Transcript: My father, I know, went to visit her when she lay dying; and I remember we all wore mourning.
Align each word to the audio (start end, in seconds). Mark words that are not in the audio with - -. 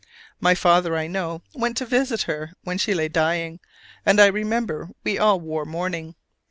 My 0.39 0.55
father, 0.55 0.97
I 0.97 1.05
know, 1.05 1.43
went 1.53 1.77
to 1.77 1.85
visit 1.85 2.23
her 2.23 2.53
when 2.63 2.79
she 2.79 2.95
lay 2.95 3.07
dying; 3.07 3.59
and 4.03 4.19
I 4.19 4.25
remember 4.25 4.89
we 5.03 5.19
all 5.19 5.39
wore 5.39 5.63
mourning. 5.63 6.15